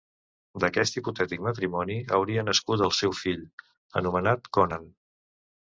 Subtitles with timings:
[0.61, 3.47] D'aquest hipotètic matrimoni hauria nascut el seu fill,
[4.03, 4.93] anomenat Conan.